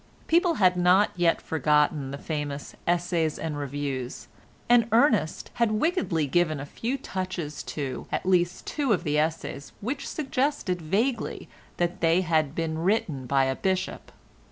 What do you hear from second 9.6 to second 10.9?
which suggested